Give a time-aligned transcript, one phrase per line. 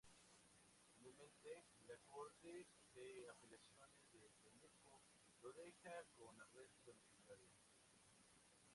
[0.97, 2.65] Finalmente, la Corte
[2.95, 4.99] de Apelaciones de Temuco
[5.43, 6.87] lo dejó con arresto
[7.27, 7.53] domiciliario.